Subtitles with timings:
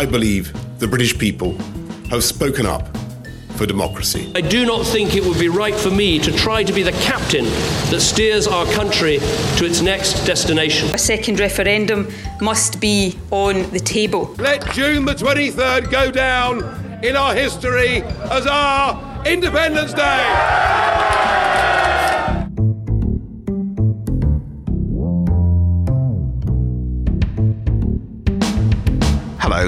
[0.00, 1.58] I believe the British people
[2.08, 2.88] have spoken up
[3.56, 4.32] for democracy.
[4.34, 6.92] I do not think it would be right for me to try to be the
[6.92, 7.44] captain
[7.90, 9.18] that steers our country
[9.58, 10.88] to its next destination.
[10.94, 12.10] A second referendum
[12.40, 14.34] must be on the table.
[14.38, 16.62] Let June the 23rd go down
[17.04, 21.19] in our history as our Independence Day.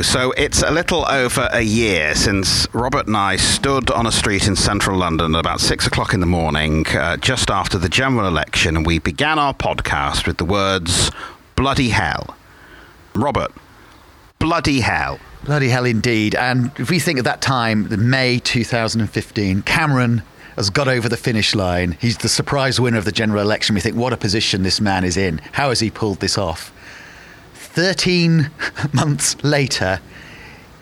[0.00, 4.46] So it's a little over a year since Robert and I stood on a street
[4.46, 8.26] in central London at about six o'clock in the morning, uh, just after the general
[8.26, 11.10] election, and we began our podcast with the words,
[11.56, 12.36] bloody hell.
[13.14, 13.52] Robert,
[14.38, 15.20] bloody hell.
[15.44, 16.34] Bloody hell indeed.
[16.36, 20.22] And if we think of that time, the May 2015, Cameron
[20.56, 21.98] has got over the finish line.
[22.00, 23.74] He's the surprise winner of the general election.
[23.74, 25.38] We think, what a position this man is in.
[25.52, 26.72] How has he pulled this off?
[27.72, 28.50] 13
[28.92, 29.98] months later,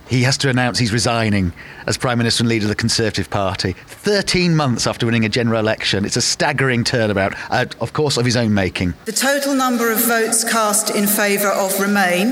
[0.08, 1.52] he has to announce he's resigning
[1.86, 3.74] as Prime Minister and leader of the Conservative Party.
[3.86, 6.04] 13 months after winning a general election.
[6.04, 8.94] It's a staggering turnabout, uh, of course, of his own making.
[9.04, 12.30] The total number of votes cast in favour of Remain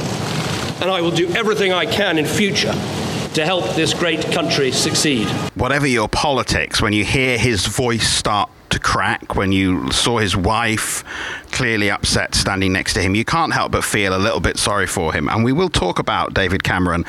[0.81, 2.73] And I will do everything I can in future
[3.35, 5.27] to help this great country succeed.
[5.55, 10.37] Whatever your politics, when you hear his voice start to crack, when you saw his
[10.37, 11.03] wife
[11.51, 14.87] clearly upset standing next to him, you can't help but feel a little bit sorry
[14.87, 15.29] for him.
[15.29, 17.05] And we will talk about David Cameron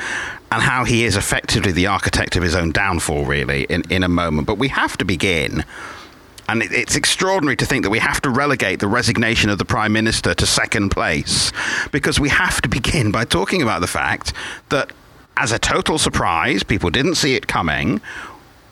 [0.50, 4.08] and how he is effectively the architect of his own downfall, really, in, in a
[4.08, 4.46] moment.
[4.46, 5.64] But we have to begin.
[6.48, 9.64] And it, it's extraordinary to think that we have to relegate the resignation of the
[9.64, 11.52] Prime Minister to second place
[11.90, 14.32] because we have to begin by talking about the fact
[14.68, 14.92] that,
[15.36, 18.00] as a total surprise, people didn't see it coming.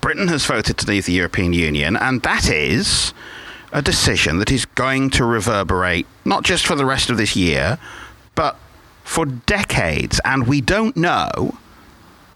[0.05, 3.15] Britain has voted to leave the European Union, and that is
[3.73, 7.79] a decision that is going to reverberate not just for the rest of this year,
[8.35, 8.57] but
[9.03, 10.21] for decades.
[10.25, 11.57] And we don't know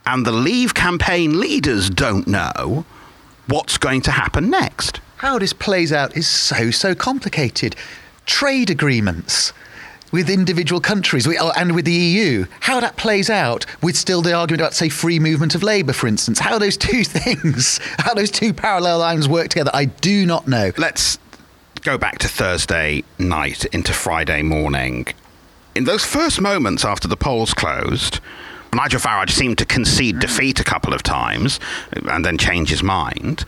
[0.09, 2.87] and the Leave campaign leaders don't know
[3.47, 5.03] what's going to happen next.
[5.19, 7.77] How this plays out is so, so complicated.
[8.25, 9.53] Trade agreements
[10.13, 14.33] with individual countries oh, and with the EU, how that plays out with still the
[14.33, 18.31] argument about, say, free movement of labour, for instance, how those two things, how those
[18.31, 20.73] two parallel lines work together, I do not know.
[20.77, 21.19] Let's
[21.83, 25.07] go back to Thursday night into Friday morning.
[25.75, 28.21] In those first moments after the polls closed,
[28.73, 30.21] Nigel Farage seemed to concede mm.
[30.21, 31.59] defeat a couple of times
[32.09, 33.45] and then change his mind.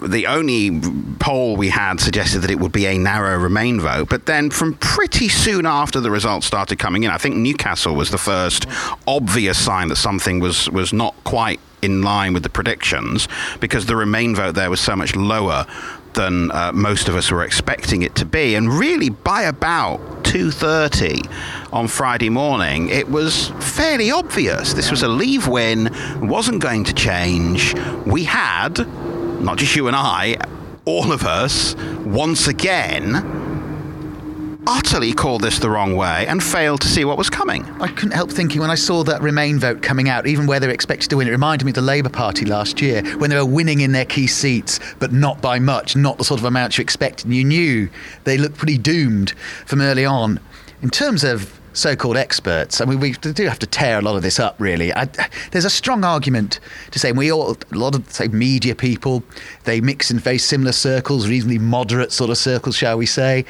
[0.00, 0.80] The only
[1.18, 4.74] poll we had suggested that it would be a narrow Remain vote, but then from
[4.74, 8.66] pretty soon after the results started coming in, I think Newcastle was the first
[9.06, 13.28] obvious sign that something was, was not quite in line with the predictions
[13.60, 15.66] because the Remain vote there was so much lower
[16.14, 18.54] than uh, most of us were expecting it to be.
[18.54, 21.28] And really, by about 2:30
[21.72, 26.94] on Friday morning, it was fairly obvious this was a leave win, wasn't going to
[26.94, 27.74] change.
[28.06, 28.86] We had,
[29.40, 30.36] not just you and I,
[30.84, 33.43] all of us, once again
[34.66, 37.64] utterly called this the wrong way and failed to see what was coming.
[37.80, 40.66] I couldn't help thinking when I saw that Remain vote coming out, even where they
[40.66, 43.36] were expected to win, it reminded me of the Labour Party last year when they
[43.36, 46.78] were winning in their key seats, but not by much, not the sort of amount
[46.78, 47.26] you expected.
[47.26, 47.88] And you knew
[48.24, 49.30] they looked pretty doomed
[49.66, 50.40] from early on.
[50.82, 52.80] In terms of so-called experts.
[52.80, 54.94] I mean, we do have to tear a lot of this up, really.
[54.94, 55.08] I,
[55.50, 56.60] there's a strong argument
[56.92, 59.24] to say we all, a lot of say media people,
[59.64, 63.44] they mix in very similar circles, reasonably moderate sort of circles, shall we say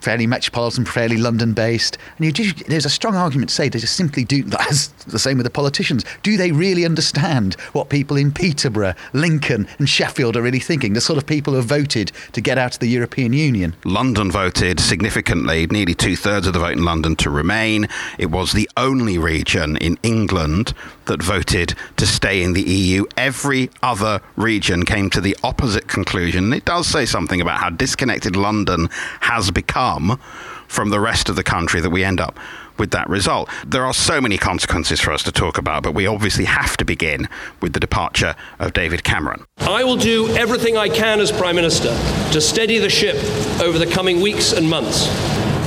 [0.00, 1.98] fairly metropolitan, fairly London based.
[2.18, 2.34] And
[2.66, 5.50] there's a strong argument to say they just simply do, as the same with the
[5.50, 10.94] politicians, do they really understand what people in Peterborough, Lincoln, and Sheffield are really thinking?
[10.94, 13.76] The sort of people who voted to get out of the European Union.
[13.84, 17.88] London voted significantly, nearly two thirds of the vote in London to remain.
[18.18, 20.74] It was the only region in England
[21.06, 23.04] that voted to stay in the EU.
[23.16, 26.52] Every other region came to the opposite conclusion.
[26.52, 28.88] It does say something about how disconnected London
[29.20, 29.89] has become
[30.68, 32.38] from the rest of the country that we end up
[32.78, 33.48] with that result.
[33.66, 36.84] There are so many consequences for us to talk about, but we obviously have to
[36.84, 37.28] begin
[37.60, 39.44] with the departure of David Cameron.
[39.58, 41.90] I will do everything I can as Prime Minister
[42.32, 43.16] to steady the ship
[43.60, 45.08] over the coming weeks and months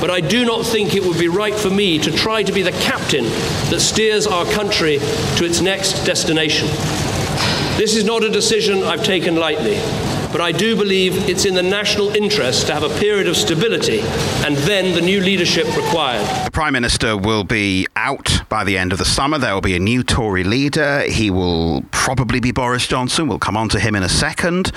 [0.00, 2.60] but I do not think it would be right for me to try to be
[2.60, 3.24] the captain
[3.70, 6.68] that steers our country to its next destination.
[7.78, 9.76] This is not a decision I've taken lightly.
[10.34, 14.00] But I do believe it's in the national interest to have a period of stability
[14.44, 16.26] and then the new leadership required.
[16.44, 19.38] The Prime Minister will be out by the end of the summer.
[19.38, 21.02] There will be a new Tory leader.
[21.02, 23.28] He will probably be Boris Johnson.
[23.28, 24.72] We'll come on to him in a second.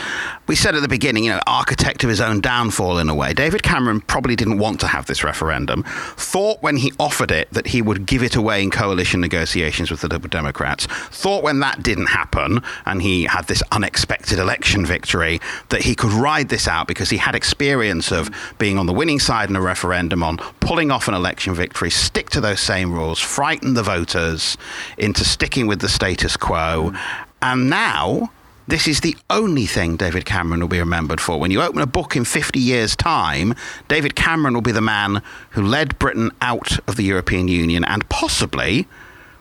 [0.45, 3.33] We said at the beginning, you know, architect of his own downfall in a way.
[3.33, 5.83] David Cameron probably didn't want to have this referendum.
[6.17, 10.01] Thought when he offered it that he would give it away in coalition negotiations with
[10.01, 10.85] the Liberal Democrats.
[10.85, 16.11] Thought when that didn't happen and he had this unexpected election victory that he could
[16.11, 19.61] ride this out because he had experience of being on the winning side in a
[19.61, 24.57] referendum, on pulling off an election victory, stick to those same rules, frighten the voters
[24.97, 26.93] into sticking with the status quo.
[27.41, 28.31] And now,
[28.67, 31.39] this is the only thing David Cameron will be remembered for.
[31.39, 33.55] When you open a book in 50 years' time,
[33.87, 35.21] David Cameron will be the man
[35.51, 38.87] who led Britain out of the European Union and possibly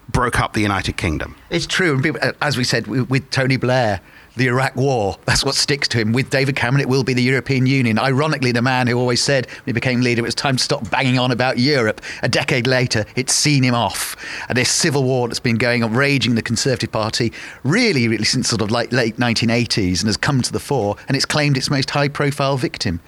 [0.09, 1.35] broke up the United Kingdom.
[1.51, 2.01] It's true.
[2.41, 4.01] As we said with Tony Blair,
[4.37, 5.17] the Iraq War.
[5.25, 6.13] That's what sticks to him.
[6.13, 7.99] With David Cameron, it will be the European Union.
[7.99, 10.89] Ironically, the man who always said when he became leader it was time to stop
[10.91, 12.03] banging on about Europe.
[12.23, 14.15] A decade later, it's seen him off.
[14.49, 17.33] And this civil war that's been going on, raging the Conservative Party,
[17.65, 21.17] really, really since sort of like late 1980s, and has come to the fore, and
[21.17, 23.01] it's claimed its most high-profile victim.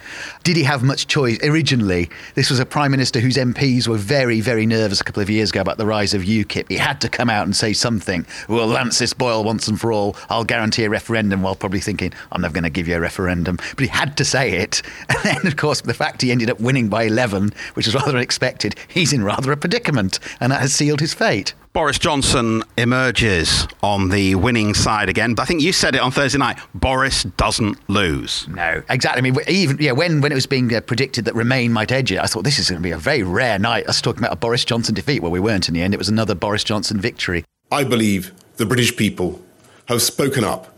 [0.44, 1.38] Did he have much choice?
[1.42, 5.28] Originally, this was a prime minister whose MPs were very, very nervous a couple of
[5.28, 6.70] years ago about the rise of UKIP.
[6.70, 8.26] He had to come out and say something.
[8.48, 10.16] We'll lance this boil once and for all.
[10.30, 13.00] I'll guarantee a referendum referendum while probably thinking, I'm never going to give you a
[13.00, 13.56] referendum.
[13.56, 14.82] But he had to say it.
[15.08, 18.16] And then, of course, the fact he ended up winning by 11, which was rather
[18.16, 20.20] unexpected, he's in rather a predicament.
[20.38, 21.54] And that has sealed his fate.
[21.72, 25.34] Boris Johnson emerges on the winning side again.
[25.34, 26.58] But I think you said it on Thursday night.
[26.74, 28.46] Boris doesn't lose.
[28.48, 29.18] No, exactly.
[29.18, 32.12] I mean, even yeah, when when it was being uh, predicted that Remain might edge
[32.12, 33.88] it, I thought this is going to be a very rare night.
[33.88, 35.20] Us talking about a Boris Johnson defeat.
[35.20, 35.94] Well, we weren't in the end.
[35.94, 37.44] It was another Boris Johnson victory.
[37.72, 39.42] I believe the British people
[39.86, 40.77] have spoken up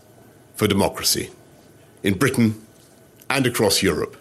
[0.61, 1.31] for democracy
[2.03, 2.53] in Britain
[3.31, 4.15] and across Europe.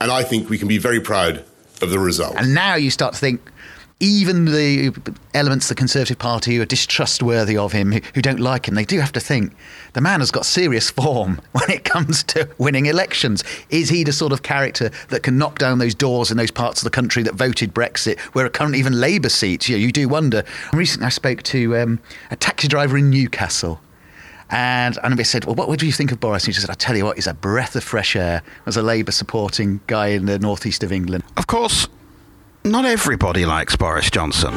[0.00, 1.44] And I think we can be very proud
[1.80, 2.36] of the result.
[2.36, 3.50] And now you start to think
[3.98, 4.94] even the
[5.34, 8.84] elements of the Conservative Party who are distrustworthy of him, who, don't like him, they
[8.84, 9.52] do have to think
[9.94, 13.42] the man has got serious form when it comes to winning elections.
[13.68, 16.82] Is he the sort of character that can knock down those doors in those parts
[16.82, 19.68] of the country that voted Brexit, where currently even Labour seats?
[19.68, 20.44] You, know, you do wonder.
[20.72, 21.98] Recently, I spoke to um,
[22.30, 23.80] a taxi driver in Newcastle
[24.52, 26.44] and I said, Well, what, what do you think of Boris?
[26.44, 28.82] And he said, I tell you what, he's a breath of fresh air as a
[28.82, 31.24] Labour supporting guy in the northeast of England.
[31.36, 31.88] Of course,
[32.64, 34.54] not everybody likes Boris Johnson.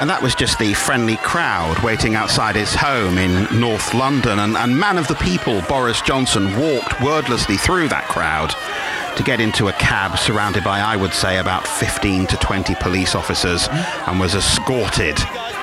[0.00, 4.38] And that was just the friendly crowd waiting outside his home in North London.
[4.38, 8.54] And, and man of the people, Boris Johnson, walked wordlessly through that crowd
[9.16, 13.14] to get into a cab surrounded by, I would say, about 15 to 20 police
[13.14, 13.68] officers
[14.06, 15.16] and was escorted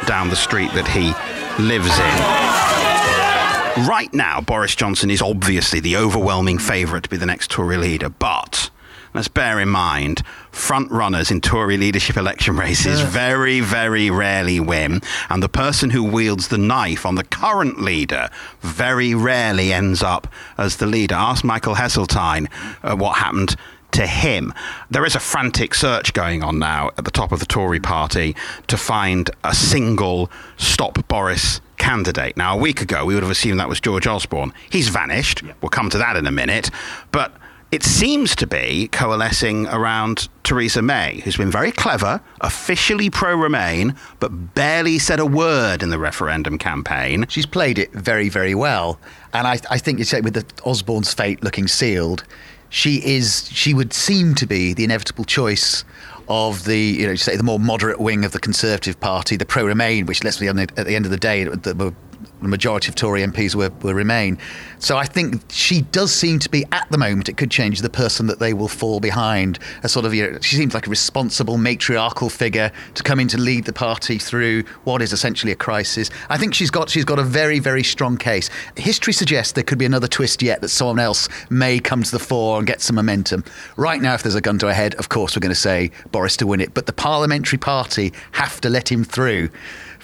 [0.05, 1.13] down the street that he
[1.61, 3.87] lives in.
[3.87, 8.09] Right now, Boris Johnson is obviously the overwhelming favourite to be the next Tory leader,
[8.09, 8.69] but
[9.17, 10.21] let's bear in mind
[10.51, 16.03] front runners in Tory leadership election races very, very rarely win, and the person who
[16.03, 18.29] wields the knife on the current leader
[18.61, 21.15] very rarely ends up as the leader.
[21.15, 22.47] Ask Michael Heseltine
[22.83, 23.55] uh, what happened
[23.93, 24.53] to him.
[24.91, 28.35] There is a frantic search going on now at the top of the Tory party
[28.67, 32.37] to find a single stop Boris candidate.
[32.37, 34.53] Now, a week ago, we would have assumed that was George Osborne.
[34.69, 35.41] He's vanished.
[35.61, 36.69] We'll come to that in a minute.
[37.11, 37.33] But
[37.71, 43.95] it seems to be coalescing around Theresa May, who's been very clever, officially pro Remain,
[44.19, 47.25] but barely said a word in the referendum campaign.
[47.27, 48.99] She's played it very, very well.
[49.33, 52.23] And I, I think you say with the Osborne's fate looking sealed,
[52.69, 55.83] she is she would seem to be the inevitable choice
[56.27, 59.65] of the you know say the more moderate wing of the Conservative Party, the pro
[59.65, 61.93] Remain, which let's be at the end of the day the
[62.41, 64.37] the majority of Tory MPs will, will remain.
[64.79, 67.89] So I think she does seem to be, at the moment, it could change the
[67.89, 69.57] person that they will fall behind.
[69.83, 73.27] A sort of, you know, she seems like a responsible matriarchal figure to come in
[73.29, 76.09] to lead the party through what is essentially a crisis.
[76.29, 78.49] I think she's got she's got a very very strong case.
[78.75, 82.19] History suggests there could be another twist yet that someone else may come to the
[82.19, 83.43] fore and get some momentum.
[83.77, 85.91] Right now, if there's a gun to our head, of course we're going to say
[86.11, 89.49] Boris to win it, but the parliamentary party have to let him through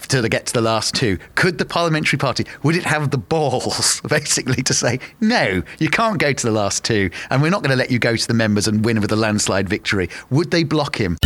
[0.09, 1.17] to get to the last two.
[1.35, 6.19] Could the parliamentary party, would it have the balls, basically, to say, no, you can't
[6.19, 8.33] go to the last two, and we're not going to let you go to the
[8.33, 10.09] members and win with a landslide victory?
[10.29, 11.17] Would they block him?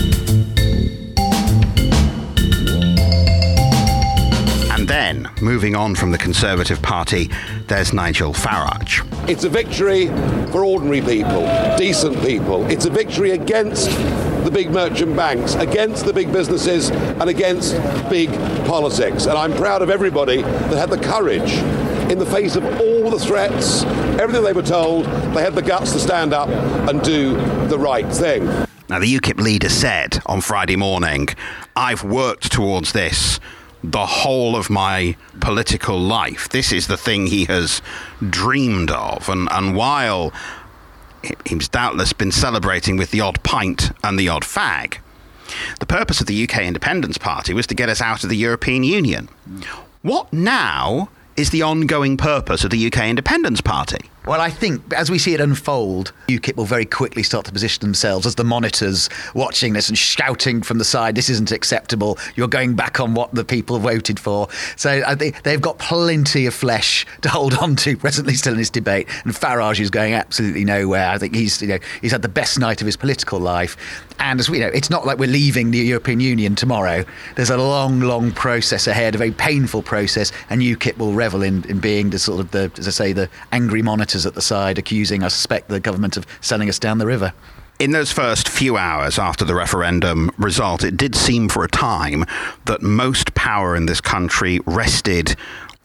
[4.77, 7.29] And then, moving on from the Conservative Party,
[7.67, 9.03] there's Nigel Farage.
[9.27, 10.07] It's a victory
[10.51, 11.41] for ordinary people,
[11.77, 12.65] decent people.
[12.69, 13.89] It's a victory against
[14.43, 17.73] the big merchant banks, against the big businesses, and against
[18.09, 18.29] big
[18.65, 19.25] politics.
[19.25, 21.53] And I'm proud of everybody that had the courage
[22.11, 23.83] in the face of all the threats,
[24.19, 26.47] everything they were told, they had the guts to stand up
[26.89, 27.35] and do
[27.67, 28.45] the right thing.
[28.89, 31.27] Now, the UKIP leader said on Friday morning,
[31.75, 33.39] I've worked towards this
[33.83, 36.49] the whole of my political life.
[36.49, 37.81] This is the thing he has
[38.29, 39.29] dreamed of.
[39.29, 40.33] And, and while
[41.45, 44.97] he's doubtless been celebrating with the odd pint and the odd fag,
[45.79, 48.83] the purpose of the UK Independence Party was to get us out of the European
[48.83, 49.29] Union.
[50.01, 54.09] What now is the ongoing purpose of the UK Independence Party?
[54.27, 57.79] Well, I think as we see it unfold, UKIP will very quickly start to position
[57.79, 62.17] themselves as the monitors watching this and shouting from the side, this isn't acceptable.
[62.35, 64.49] You're going back on what the people voted for.
[64.75, 68.59] So I think they've got plenty of flesh to hold on to presently still in
[68.59, 69.07] this debate.
[69.23, 71.07] And Farage is going absolutely nowhere.
[71.07, 73.77] I think he's, you know, he's had the best night of his political life.
[74.19, 77.05] And as we know, it's not like we're leaving the European Union tomorrow.
[77.35, 81.63] There's a long, long process ahead, a very painful process, and UKIP will revel in,
[81.69, 84.77] in being the sort of the, as I say, the angry monitors at the side,
[84.77, 87.33] accusing, I suspect, the government of selling us down the river.
[87.79, 92.25] In those first few hours after the referendum result, it did seem for a time
[92.65, 95.35] that most power in this country rested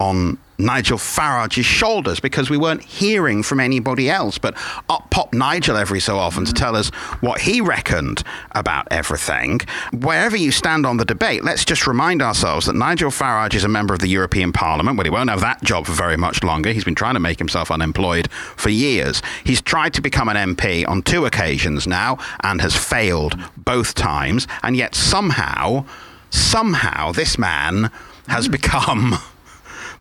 [0.00, 4.38] on Nigel Farage's shoulders because we weren't hearing from anybody else.
[4.38, 4.56] But
[4.88, 6.88] up popped Nigel every so often to tell us
[7.20, 9.60] what he reckoned about everything.
[9.92, 13.68] Wherever you stand on the debate, let's just remind ourselves that Nigel Farage is a
[13.68, 14.96] member of the European Parliament.
[14.96, 16.70] Well, he won't have that job for very much longer.
[16.72, 19.20] He's been trying to make himself unemployed for years.
[19.44, 24.46] He's tried to become an MP on two occasions now and has failed both times.
[24.62, 25.84] And yet somehow,
[26.30, 27.90] somehow, this man
[28.28, 29.14] has become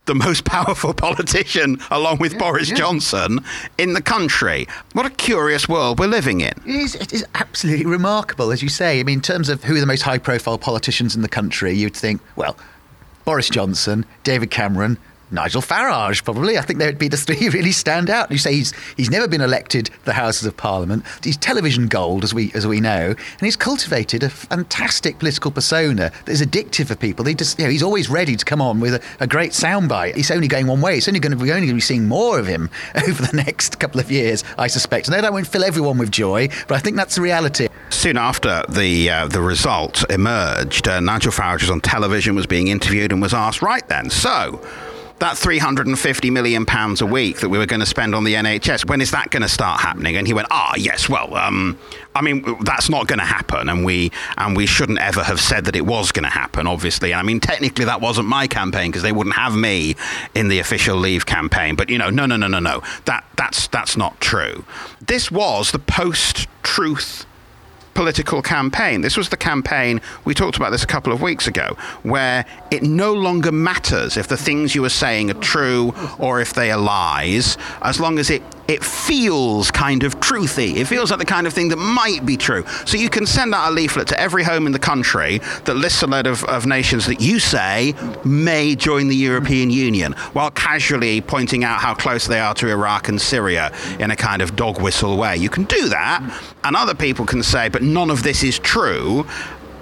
[0.05, 2.75] the most powerful politician, along with yeah, Boris yeah.
[2.75, 3.39] Johnson,
[3.77, 4.67] in the country.
[4.93, 6.53] What a curious world we're living in.
[6.65, 8.99] It is, it is absolutely remarkable, as you say.
[8.99, 11.73] I mean, in terms of who are the most high profile politicians in the country,
[11.73, 12.57] you'd think, well,
[13.25, 14.97] Boris Johnson, David Cameron,
[15.31, 16.57] Nigel Farage, probably.
[16.57, 18.31] I think they would be the three who really stand out.
[18.31, 21.05] You say he's he's never been elected the Houses of Parliament.
[21.23, 26.11] He's television gold, as we as we know, and he's cultivated a fantastic political persona
[26.25, 27.23] that is addictive for people.
[27.23, 30.15] They just, you know, he's always ready to come on with a, a great soundbite.
[30.15, 30.97] He's only going one way.
[30.97, 33.35] It's only going to be only going to be seeing more of him over the
[33.35, 35.07] next couple of years, I suspect.
[35.07, 37.67] And that won't fill everyone with joy, but I think that's the reality.
[37.89, 42.67] Soon after the uh, the result emerged, uh, Nigel Farage was on television, was being
[42.67, 44.61] interviewed, and was asked, "Right then, so."
[45.21, 48.89] That 350 million pounds a week that we were going to spend on the NHS,
[48.89, 50.17] when is that going to start happening?
[50.17, 51.77] And he went, ah, yes, well, um,
[52.15, 55.65] I mean, that's not going to happen, and we and we shouldn't ever have said
[55.65, 56.65] that it was going to happen.
[56.65, 59.95] Obviously, and I mean, technically, that wasn't my campaign because they wouldn't have me
[60.33, 61.75] in the official Leave campaign.
[61.75, 64.65] But you know, no, no, no, no, no, that that's that's not true.
[64.99, 67.25] This was the post-truth
[67.93, 69.01] political campaign.
[69.01, 72.83] This was the campaign, we talked about this a couple of weeks ago, where it
[72.83, 76.79] no longer matters if the things you are saying are true or if they are
[76.79, 80.77] lies, as long as it it feels kind of truthy.
[80.77, 82.65] It feels like the kind of thing that might be true.
[82.85, 86.01] So you can send out a leaflet to every home in the country that lists
[86.03, 91.19] a load of, of nations that you say may join the European Union, while casually
[91.19, 94.81] pointing out how close they are to Iraq and Syria in a kind of dog
[94.81, 95.35] whistle way.
[95.35, 96.21] You can do that,
[96.63, 99.27] and other people can say, but none of this is true,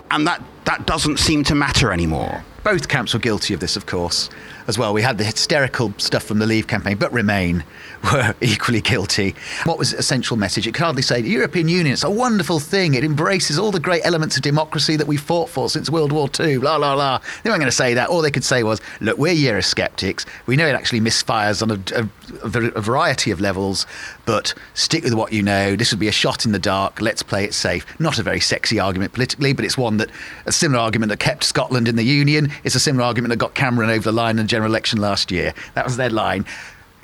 [0.10, 2.44] and that, that doesn't seem to matter anymore.
[2.64, 4.30] Both camps were guilty of this, of course
[4.68, 4.94] as well.
[4.94, 7.64] We had the hysterical stuff from the Leave campaign, but Remain
[8.12, 9.36] were equally guilty.
[9.66, 10.68] What was the essential message?
[10.68, 12.94] It could hardly say the European Union, it's a wonderful thing.
[12.94, 16.30] It embraces all the great elements of democracy that we fought for since World War
[16.40, 17.20] II, blah, blah, blah.
[17.44, 18.10] They weren't going to say that.
[18.10, 20.26] All they could say was, look, we're Eurosceptics.
[20.46, 23.86] We know it actually misfires on a, a, a variety of levels,
[24.26, 25.76] but stick with what you know.
[25.76, 27.02] This would be a shot in the dark.
[27.02, 27.86] Let's play it safe.
[28.00, 30.10] Not a very sexy argument politically, but it's one that,
[30.46, 32.52] a similar argument that kept Scotland in the Union.
[32.64, 35.54] It's a similar argument that got Cameron over the line in general election last year.
[35.76, 36.46] That was their line.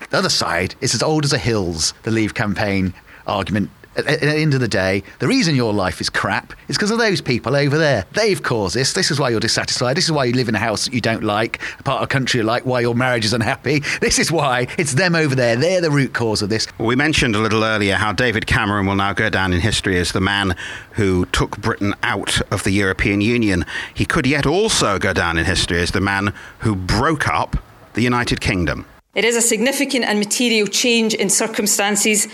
[0.10, 2.94] The other side is as old as the hills, the Leave campaign
[3.26, 6.92] argument at the end of the day, the reason your life is crap is because
[6.92, 8.06] of those people over there.
[8.14, 8.94] They've caused this.
[8.94, 9.98] This is why you're dissatisfied.
[9.98, 12.06] This is why you live in a house that you don't like, a part of
[12.06, 13.80] a country you like, why your marriage is unhappy.
[14.02, 15.56] This is why it's them over there.
[15.56, 16.68] They're the root cause of this.
[16.78, 20.12] We mentioned a little earlier how David Cameron will now go down in history as
[20.12, 20.56] the man
[20.92, 23.66] who took Britain out of the European Union.
[23.94, 27.58] He could yet also go down in history as the man who broke up
[27.94, 28.86] the United Kingdom.
[29.14, 32.28] It is a significant and material change in circumstances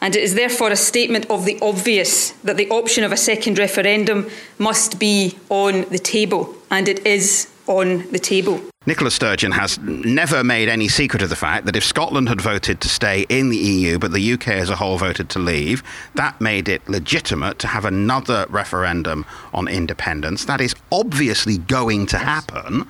[0.00, 3.58] and it is therefore a statement of the obvious that the option of a second
[3.58, 8.60] referendum must be on the table, and it is on the table.
[8.86, 12.80] Nicola Sturgeon has never made any secret of the fact that if Scotland had voted
[12.80, 15.82] to stay in the EU, but the UK as a whole voted to leave,
[16.14, 20.44] that made it legitimate to have another referendum on independence.
[20.44, 22.86] That is obviously going to happen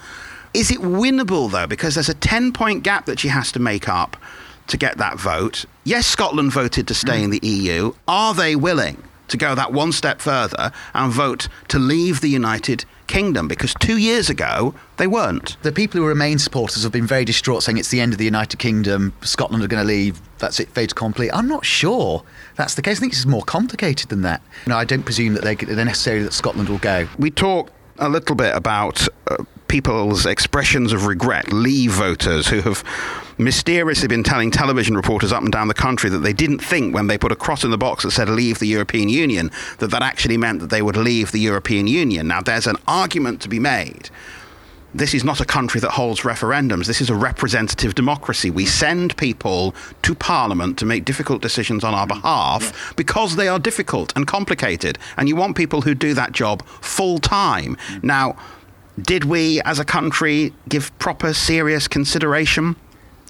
[0.56, 1.66] Is it winnable, though?
[1.66, 4.16] Because there's a 10 point gap that she has to make up
[4.68, 5.64] to get that vote.
[5.84, 7.92] Yes, Scotland voted to stay in the EU.
[8.08, 12.84] Are they willing to go that one step further and vote to leave the United
[13.06, 13.48] Kingdom?
[13.48, 15.56] Because two years ago, they weren't.
[15.62, 18.24] The people who remain supporters have been very distraught, saying it's the end of the
[18.24, 21.30] United Kingdom, Scotland are going to leave, that's it, fait complete.
[21.32, 22.24] I'm not sure
[22.56, 22.98] that's the case.
[22.98, 24.42] I think it's more complicated than that.
[24.66, 27.08] No, I don't presume that they, they're necessarily that Scotland will go.
[27.18, 32.84] We talked a little bit about uh, people's expressions of regret, leave voters who have
[33.38, 37.06] mysteriously been telling television reporters up and down the country that they didn't think when
[37.06, 40.02] they put a cross in the box that said leave the European Union that that
[40.02, 42.28] actually meant that they would leave the European Union.
[42.28, 44.10] Now, there's an argument to be made
[44.96, 46.86] this is not a country that holds referendums.
[46.86, 48.50] This is a representative democracy.
[48.50, 53.58] We send people to Parliament to make difficult decisions on our behalf because they are
[53.58, 54.98] difficult and complicated.
[55.16, 57.76] And you want people who do that job full time.
[57.88, 58.04] Mm.
[58.04, 58.36] Now,
[59.00, 62.76] did we as a country give proper, serious consideration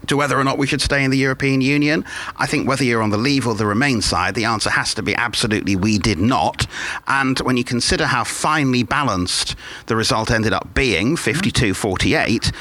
[0.07, 2.05] to whether or not we should stay in the European Union.
[2.37, 5.03] I think whether you're on the leave or the remain side, the answer has to
[5.03, 6.67] be absolutely we did not.
[7.07, 9.57] And when you consider how finely balanced
[9.87, 12.53] the result ended up being, 52 48,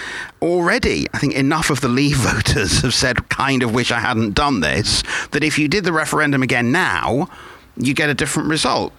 [0.42, 4.34] already I think enough of the leave voters have said, kind of wish I hadn't
[4.34, 7.30] done this, that if you did the referendum again now,
[7.78, 8.94] you get a different result.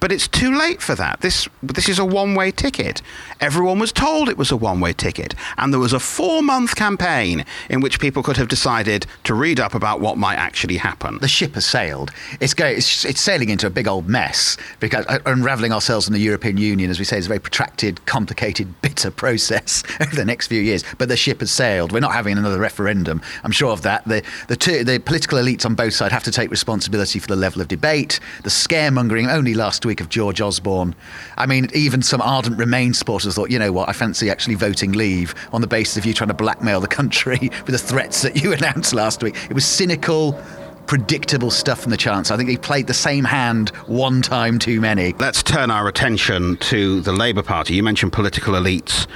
[0.00, 1.20] But it's too late for that.
[1.20, 3.02] This this is a one-way ticket.
[3.38, 7.80] Everyone was told it was a one-way ticket, and there was a four-month campaign in
[7.80, 11.18] which people could have decided to read up about what might actually happen.
[11.20, 12.10] The ship has sailed.
[12.40, 12.78] It's going.
[12.78, 16.56] It's, it's sailing into a big old mess because uh, unraveling ourselves in the European
[16.56, 20.62] Union, as we say, is a very protracted, complicated, bitter process over the next few
[20.62, 20.82] years.
[20.96, 21.92] But the ship has sailed.
[21.92, 23.20] We're not having another referendum.
[23.44, 24.06] I'm sure of that.
[24.06, 27.36] The the, two, the political elites on both sides have to take responsibility for the
[27.36, 28.18] level of debate.
[28.44, 30.94] The scaremongering only last week week of George Osborne.
[31.36, 34.92] I mean, even some ardent Remain supporters thought, you know what, I fancy actually voting
[34.92, 38.40] leave on the basis of you trying to blackmail the country with the threats that
[38.40, 39.34] you announced last week.
[39.50, 40.40] It was cynical,
[40.86, 42.30] predictable stuff from the chance.
[42.30, 45.12] I think he played the same hand one time too many.
[45.14, 47.74] Let's turn our attention to the Labour Party.
[47.74, 49.08] You mentioned political elites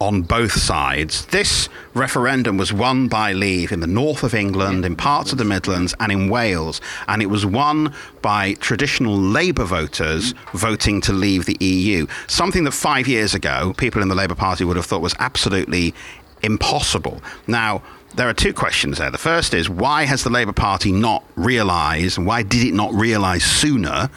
[0.00, 1.26] on both sides.
[1.26, 5.44] This referendum was won by Leave in the north of England, in parts of the
[5.44, 6.80] Midlands, and in Wales.
[7.06, 12.06] And it was won by traditional Labour voters voting to leave the EU.
[12.26, 15.94] Something that five years ago, people in the Labour Party would have thought was absolutely
[16.42, 17.22] impossible.
[17.46, 17.82] Now,
[18.14, 19.10] there are two questions there.
[19.10, 23.44] The first is why has the Labour Party not realised, why did it not realise
[23.44, 24.10] sooner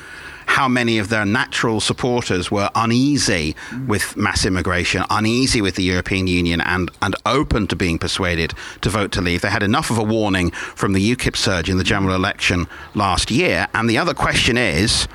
[0.48, 3.56] how many of their natural supporters were uneasy
[3.88, 8.90] with mass immigration, uneasy with the European Union, and, and open to being persuaded to
[8.90, 9.42] vote to leave.
[9.42, 13.32] They had enough of a warning from the UKIP surge in the general election last
[13.32, 13.68] year.
[13.74, 15.08] And the other question is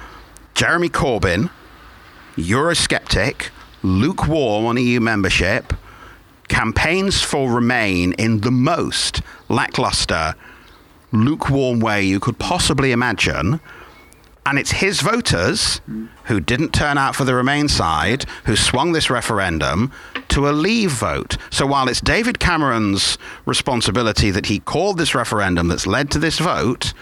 [0.55, 1.51] Jeremy Corbyn,
[2.37, 3.51] Eurosceptic,
[3.83, 5.73] lukewarm on EU membership,
[6.49, 10.35] campaigns for Remain in the most lackluster,
[11.13, 13.61] lukewarm way you could possibly imagine
[14.47, 15.81] and it's his voters
[16.25, 19.93] who didn't turn out for the Remain side who swung this referendum
[20.29, 21.37] to a leave vote.
[21.51, 26.39] So while it's David Cameron's responsibility that he called this referendum that's led to this
[26.39, 26.95] vote,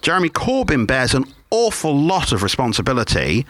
[0.00, 3.46] Jeremy Corbyn bears an awful lot of responsibility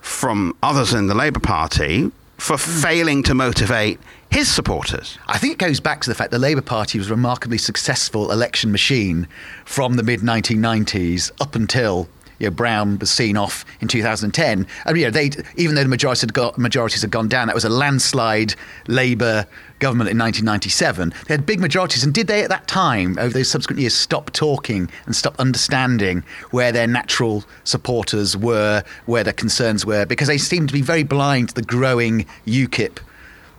[0.00, 2.82] from others in the Labour Party for hmm.
[2.82, 5.18] failing to motivate his supporters.
[5.26, 8.32] I think it goes back to the fact the Labour Party was a remarkably successful
[8.32, 9.28] election machine
[9.64, 12.08] from the mid 1990s up until
[12.42, 14.66] you know, Brown was seen off in 2010.
[14.84, 17.64] And you know, they even though the had got, majorities had gone down, that was
[17.64, 18.54] a landslide
[18.88, 19.46] Labour
[19.78, 21.14] government in 1997.
[21.28, 24.32] They had big majorities, and did they at that time, over those subsequent years, stop
[24.32, 30.04] talking and stop understanding where their natural supporters were, where their concerns were?
[30.04, 32.98] Because they seemed to be very blind to the growing UKIP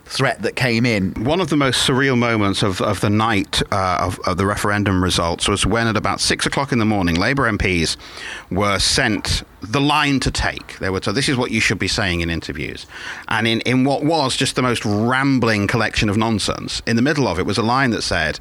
[0.06, 1.12] threat that came in.
[1.24, 5.02] One of the most surreal moments of, of the night uh, of, of, the referendum
[5.02, 7.96] results was when, at about six o'clock in the morning, Labour MPs
[8.50, 10.78] were sent the line to take.
[10.78, 12.86] They were told, This is what you should be saying in interviews.
[13.28, 17.26] And in, in what was just the most rambling collection of nonsense, in the middle
[17.26, 18.40] of it was a line that said,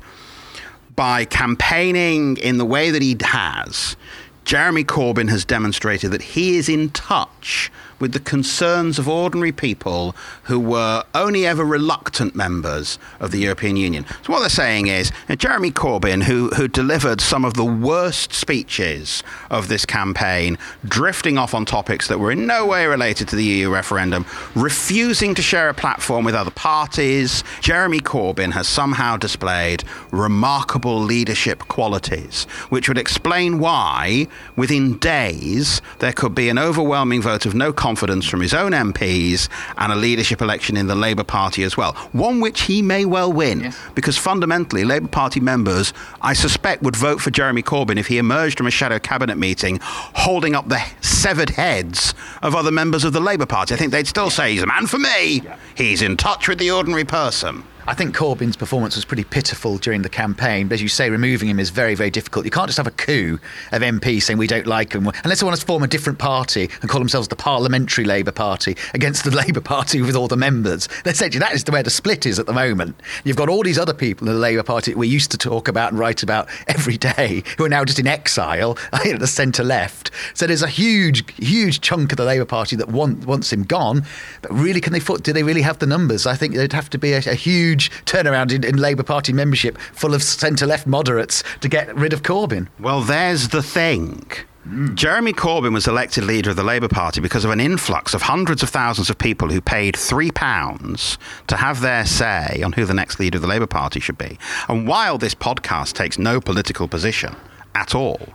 [0.95, 3.95] By campaigning in the way that he has,
[4.43, 7.71] Jeremy Corbyn has demonstrated that he is in touch
[8.03, 10.13] with the concerns of ordinary people
[10.43, 14.05] who were only ever reluctant members of the European Union.
[14.23, 19.23] So what they're saying is Jeremy Corbyn, who who delivered some of the worst speeches
[19.49, 23.43] of this campaign, drifting off on topics that were in no way related to the
[23.45, 29.85] EU referendum, refusing to share a platform with other parties, Jeremy Corbyn has somehow displayed
[30.11, 37.45] remarkable leadership qualities, which would explain why within days there could be an overwhelming vote
[37.45, 41.23] of no confidence confidence from his own MPs and a leadership election in the Labour
[41.23, 41.93] Party as well.
[42.11, 43.79] One which he may well win, yes.
[43.93, 48.57] because fundamentally, Labour Party members, I suspect, would vote for Jeremy Corbyn if he emerged
[48.57, 53.21] from a shadow cabinet meeting holding up the severed heads of other members of the
[53.21, 53.75] Labour Party.
[53.75, 55.43] I think they'd still say he's a man for me.
[55.77, 57.63] He's in touch with the ordinary person.
[57.85, 60.69] I think Corbyn's performance was pretty pitiful during the campaign.
[60.69, 62.45] But as you say, removing him is very, very difficult.
[62.45, 63.39] You can't just have a coup
[63.73, 66.69] of MPs saying we don't like him, unless they want to form a different party
[66.81, 70.87] and call themselves the Parliamentary Labour Party against the Labour Party with all the members.
[71.05, 72.95] Essentially, that is where the split is at the moment.
[73.25, 75.67] You've got all these other people in the Labour Party that we used to talk
[75.67, 79.63] about and write about every day who are now just in exile at the centre
[79.63, 80.09] left.
[80.35, 84.05] So there's a huge, huge chunk of the Labour Party that want, wants him gone.
[84.41, 84.99] But really, can they?
[84.99, 86.25] Do they really have the numbers?
[86.25, 89.33] I think there'd have to be a, a huge huge turnaround in, in Labour Party
[89.33, 92.67] membership full of centre left moderates to get rid of Corbyn.
[92.79, 94.31] Well, there's the thing.
[94.67, 94.95] Mm.
[94.95, 98.63] Jeremy Corbyn was elected leader of the Labour Party because of an influx of hundreds
[98.63, 103.19] of thousands of people who paid £3 to have their say on who the next
[103.19, 104.37] leader of the Labour Party should be.
[104.69, 107.35] And while this podcast takes no political position
[107.75, 108.29] at all,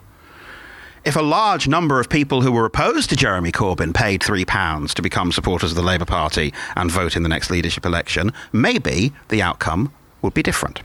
[1.04, 5.02] if a large number of people who were opposed to Jeremy Corbyn paid £3 to
[5.02, 9.42] become supporters of the Labour Party and vote in the next leadership election, maybe the
[9.42, 10.82] outcome would be different.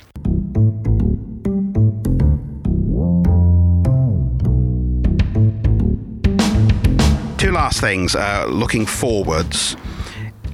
[7.38, 9.76] Two last things uh, looking forwards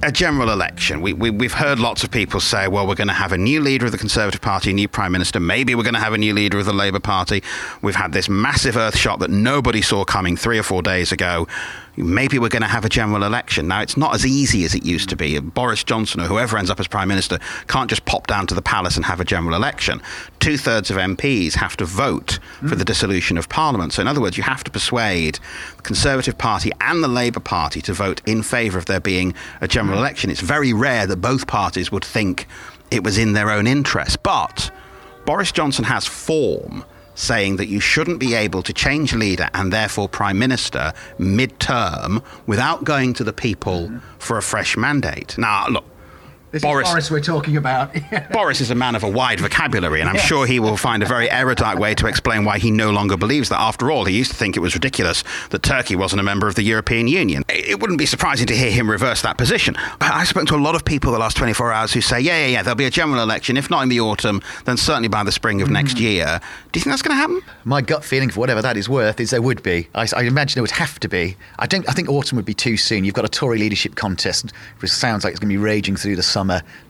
[0.02, 1.00] a general election.
[1.00, 3.60] We, we, have heard lots of people say, well, we're going to have a new
[3.60, 5.40] leader of the Conservative Party, a new Prime Minister.
[5.40, 7.42] Maybe we're going to have a new leader of the Labour Party.
[7.82, 11.46] We've had this massive earth shot that nobody saw coming three or four days ago
[12.00, 13.68] maybe we're going to have a general election.
[13.68, 15.38] Now, it's not as easy as it used to be.
[15.38, 18.62] Boris Johnson or whoever ends up as Prime Minister can't just pop down to the
[18.62, 20.02] palace and have a general election.
[20.38, 22.68] Two thirds of MPs have to vote mm.
[22.68, 23.92] for the dissolution of Parliament.
[23.92, 25.38] So, in other words, you have to persuade
[25.76, 29.68] the Conservative Party and the Labour Party to vote in favour of there being a
[29.68, 30.00] general mm.
[30.00, 30.30] election.
[30.30, 32.46] It's very rare that both parties would think
[32.90, 34.22] it was in their own interest.
[34.22, 34.70] But
[35.24, 40.08] Boris Johnson has form saying that you shouldn't be able to change leader and therefore
[40.08, 45.36] prime minister mid-term without going to the people for a fresh mandate.
[45.36, 45.84] Now, look,
[46.50, 47.94] this Boris, is Boris we're talking about.
[48.32, 51.06] Boris is a man of a wide vocabulary, and I'm sure he will find a
[51.06, 53.60] very erudite way to explain why he no longer believes that.
[53.60, 56.56] After all, he used to think it was ridiculous that Turkey wasn't a member of
[56.56, 57.44] the European Union.
[57.48, 59.76] It wouldn't be surprising to hear him reverse that position.
[60.00, 62.46] I've spoken to a lot of people the last 24 hours who say, yeah, yeah,
[62.46, 63.56] yeah, there'll be a general election.
[63.56, 65.72] If not in the autumn, then certainly by the spring of mm.
[65.72, 66.40] next year.
[66.72, 67.42] Do you think that's going to happen?
[67.64, 69.88] My gut feeling, for whatever that is worth, is there would be.
[69.94, 71.36] I, I imagine there would have to be.
[71.58, 71.88] I don't.
[71.88, 73.04] I think autumn would be too soon.
[73.04, 76.16] You've got a Tory leadership contest, which sounds like it's going to be raging through
[76.16, 76.39] the summer,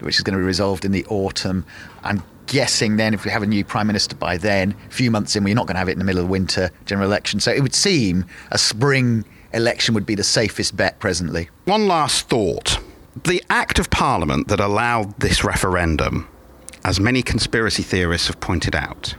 [0.01, 1.65] which is going to be resolved in the autumn.
[2.03, 5.37] I'm guessing then if we have a new prime minister by then, a few months
[5.37, 7.41] in, we're not going to have it in the middle of winter general election.
[7.41, 11.49] So it would seem a spring election would be the safest bet presently.
[11.65, 12.79] One last thought.
[13.25, 16.29] The Act of Parliament that allowed this referendum,
[16.85, 19.15] as many conspiracy theorists have pointed out,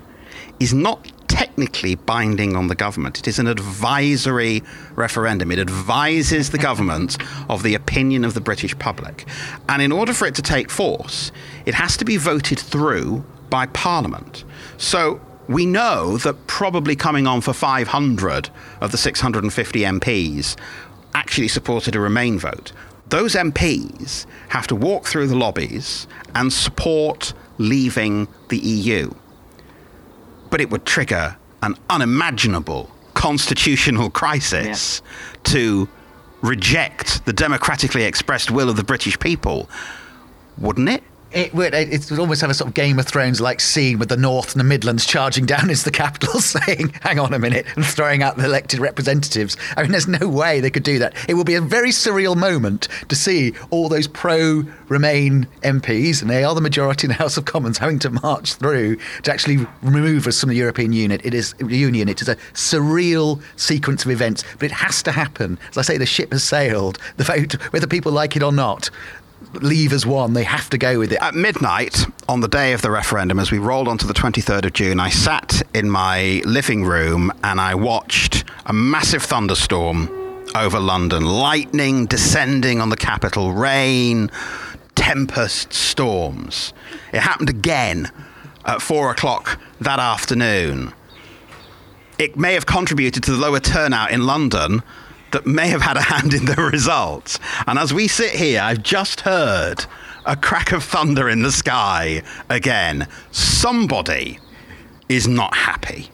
[0.60, 3.18] is not technically binding on the government.
[3.18, 4.62] It is an advisory
[4.96, 5.50] referendum.
[5.52, 7.18] It advises the government
[7.50, 9.26] of the opinion of the British public.
[9.70, 11.32] And in order for it to take force,
[11.66, 14.44] it has to be voted through by Parliament.
[14.78, 18.50] So we know that probably coming on for 500
[18.82, 20.58] of the 650 MPs
[21.14, 22.74] actually supported a Remain vote.
[23.08, 29.14] Those MPs have to walk through the lobbies and support leaving the EU
[30.52, 35.40] but it would trigger an unimaginable constitutional crisis yeah.
[35.44, 35.90] to
[36.42, 39.70] reject the democratically expressed will of the British people,
[40.58, 41.04] wouldn't it?
[41.34, 44.10] It would it would almost have a sort of Game of Thrones like scene with
[44.10, 47.66] the North and the Midlands charging down into the capital, saying, "Hang on a minute,"
[47.76, 49.58] and throwing out the elected representatives.
[49.78, 51.14] I mean, there's no way they could do that.
[51.30, 56.44] It will be a very surreal moment to see all those pro-Remain MPs, and they
[56.44, 60.28] are the majority in the House of Commons, having to march through to actually remove
[60.28, 61.22] us from the European Union.
[61.24, 62.10] It is Union.
[62.10, 65.58] It is a surreal sequence of events, but it has to happen.
[65.70, 66.98] As I say, the ship has sailed.
[67.18, 68.90] The vote, whether people like it or not,
[69.54, 70.34] leave as one.
[70.34, 71.22] They have to go with it.
[71.22, 74.74] At midnight on the day of the referendum, as we rolled onto the 23rd of
[74.74, 80.10] June, I sat in my living room and I watched a massive thunderstorm
[80.56, 84.30] over London, lightning descending on the capital, rain,
[84.96, 86.74] tempest, storms.
[87.14, 88.12] It happened again
[88.66, 90.94] at four o'clock that afternoon.
[92.18, 94.84] It may have contributed to the lower turnout in London
[95.32, 97.40] that may have had a hand in the results.
[97.68, 99.86] And as we sit here, I've just heard
[100.26, 103.08] a crack of thunder in the sky again.
[103.32, 104.40] Somebody
[105.10, 106.10] is not happy.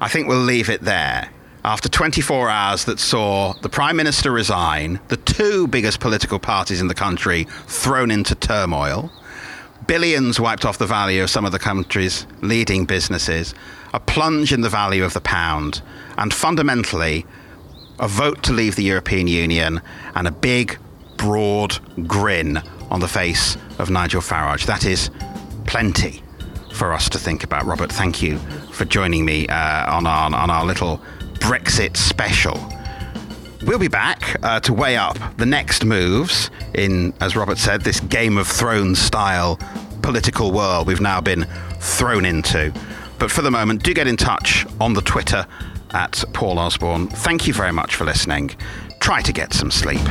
[0.00, 1.30] I think we'll leave it there.
[1.64, 6.88] after 24 hours that saw the Prime Minister resign, the two biggest political parties in
[6.88, 9.10] the country thrown into turmoil,
[9.86, 13.54] billions wiped off the value of some of the country's leading businesses,
[13.94, 15.80] a plunge in the value of the pound,
[16.18, 17.24] and fundamentally,
[17.98, 19.80] a vote to leave the European Union
[20.14, 20.78] and a big,
[21.16, 22.58] broad grin
[22.90, 24.66] on the face of Nigel Farage.
[24.66, 25.10] That is
[25.66, 26.22] plenty
[26.72, 27.64] for us to think about.
[27.64, 28.38] Robert, thank you
[28.72, 31.00] for joining me uh, on, our, on our little
[31.34, 32.58] Brexit special.
[33.64, 38.00] We'll be back uh, to weigh up the next moves in, as Robert said, this
[38.00, 39.58] Game of Thrones style
[40.02, 41.46] political world we've now been
[41.80, 42.72] thrown into.
[43.18, 45.46] But for the moment, do get in touch on the Twitter
[45.94, 47.08] at Paul Osborne.
[47.08, 48.50] Thank you very much for listening.
[49.00, 50.02] Try to get some sleep.